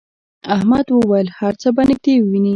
[0.55, 2.49] احمد وویل هر څه به نږدې ووینې.